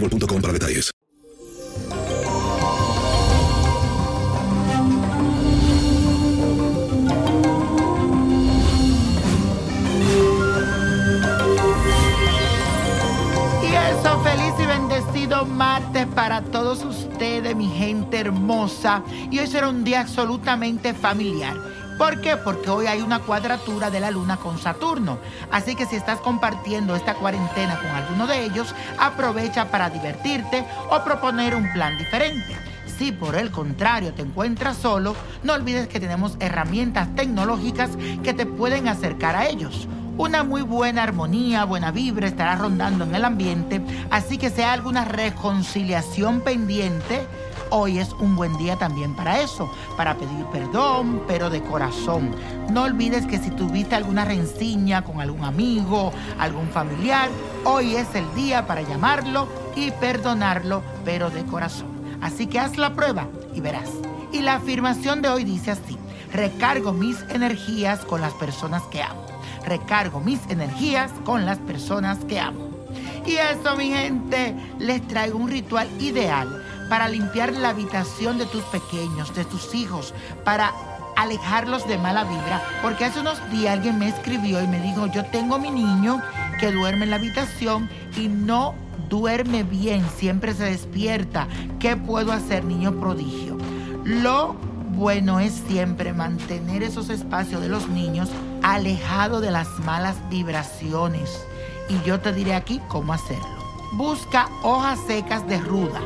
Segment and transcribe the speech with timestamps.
[0.00, 0.90] boostmobile.com para detalles.
[13.62, 19.02] Y eso, feliz y bendecido martes para todos ustedes, mi gente hermosa.
[19.30, 21.75] Y hoy será un día absolutamente familiar.
[21.98, 22.36] ¿Por qué?
[22.36, 25.18] Porque hoy hay una cuadratura de la luna con Saturno.
[25.50, 31.02] Así que si estás compartiendo esta cuarentena con alguno de ellos, aprovecha para divertirte o
[31.02, 32.54] proponer un plan diferente.
[32.98, 37.90] Si por el contrario te encuentras solo, no olvides que tenemos herramientas tecnológicas
[38.22, 39.88] que te pueden acercar a ellos.
[40.18, 45.04] Una muy buena armonía, buena vibra estará rondando en el ambiente, así que hay alguna
[45.04, 47.26] reconciliación pendiente,
[47.70, 52.34] hoy es un buen día también para eso, para pedir perdón, pero de corazón.
[52.70, 57.28] No olvides que si tuviste alguna rencilla con algún amigo, algún familiar,
[57.64, 61.88] hoy es el día para llamarlo y perdonarlo, pero de corazón.
[62.20, 63.90] Así que haz la prueba y verás.
[64.32, 65.96] Y la afirmación de hoy dice así,
[66.32, 69.24] recargo mis energías con las personas que amo.
[69.64, 72.66] Recargo mis energías con las personas que amo.
[73.26, 78.62] Y eso, mi gente, les traigo un ritual ideal para limpiar la habitación de tus
[78.64, 80.14] pequeños, de tus hijos,
[80.44, 80.72] para
[81.16, 82.62] alejarlos de mala vibra.
[82.82, 86.20] Porque hace unos días alguien me escribió y me dijo, yo tengo mi niño
[86.60, 88.74] que duerme en la habitación y no
[89.08, 91.48] duerme bien, siempre se despierta.
[91.78, 93.56] ¿Qué puedo hacer, niño prodigio?
[94.04, 94.54] Lo
[94.96, 98.30] bueno es siempre mantener esos espacios de los niños
[98.62, 101.44] alejados de las malas vibraciones.
[101.88, 103.56] Y yo te diré aquí cómo hacerlo.
[103.92, 106.00] Busca hojas secas de ruda,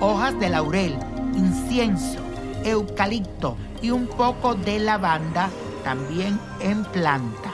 [0.00, 0.96] hojas de laurel,
[1.34, 2.18] incienso,
[2.64, 5.50] eucalipto y un poco de lavanda
[5.84, 7.50] también en planta.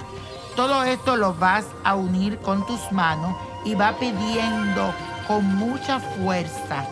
[0.55, 4.95] Todo esto lo vas a unir con tus manos y va pidiendo
[5.27, 6.87] con mucha fuerza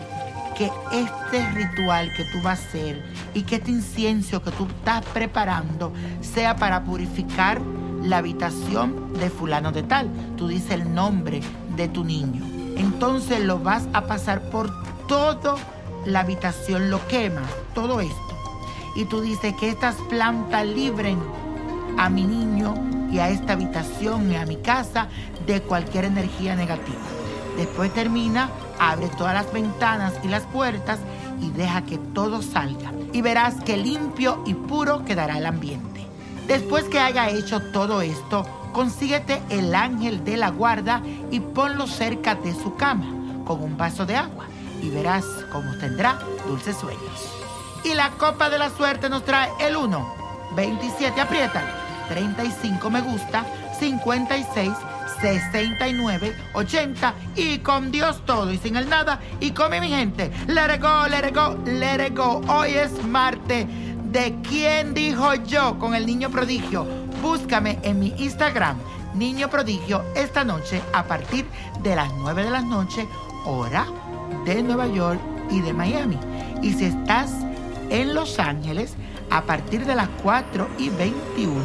[0.57, 5.03] que este ritual que tú vas a hacer y que este incienso que tú estás
[5.05, 5.91] preparando
[6.21, 7.59] sea para purificar
[8.03, 10.09] la habitación de fulano de tal.
[10.37, 11.41] Tú dices el nombre
[11.75, 12.54] de tu niño.
[12.75, 14.71] Entonces lo vas a pasar por
[15.07, 15.55] toda
[16.05, 18.15] la habitación, lo quemas, todo esto.
[18.95, 21.19] Y tú dices que estas plantas libren
[21.97, 22.73] a mi niño
[23.11, 25.07] y a esta habitación y a mi casa
[25.45, 26.99] de cualquier energía negativa.
[27.57, 28.49] Después termina,
[28.79, 30.99] abre todas las ventanas y las puertas
[31.41, 32.91] y deja que todo salga.
[33.13, 36.05] Y verás que limpio y puro quedará el ambiente.
[36.47, 38.45] Después que haya hecho todo esto,
[38.75, 41.01] consíguete el ángel de la guarda
[41.31, 43.05] y ponlo cerca de su cama
[43.45, 44.47] con un vaso de agua
[44.81, 47.31] y verás cómo tendrá dulces sueños.
[47.85, 50.15] Y la copa de la suerte nos trae el 1,
[50.57, 51.69] 27, apriétalo,
[52.09, 53.45] 35 me gusta,
[53.79, 54.73] 56,
[55.21, 60.29] 6980 y con Dios todo y sin el nada y con mi gente.
[60.47, 62.41] Let it go, let it go, let it go.
[62.49, 63.67] Hoy es martes.
[64.11, 67.04] ¿De quién dijo yo con el niño prodigio?
[67.25, 68.77] Búscame en mi Instagram,
[69.15, 71.47] niño prodigio, esta noche a partir
[71.81, 73.07] de las 9 de la noche,
[73.47, 73.87] hora
[74.45, 75.19] de Nueva York
[75.49, 76.19] y de Miami.
[76.61, 77.31] Y si estás
[77.89, 78.93] en Los Ángeles,
[79.31, 81.57] a partir de las 4 y 21,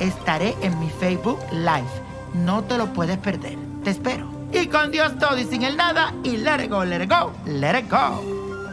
[0.00, 3.58] estaré en mi Facebook Live no te lo puedes perder.
[3.84, 4.26] Te espero.
[4.52, 6.14] Y con Dios todo y sin el nada.
[6.24, 8.33] Y let it go, let it go, let it go.